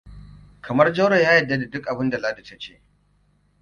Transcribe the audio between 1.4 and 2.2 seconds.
da duk abinda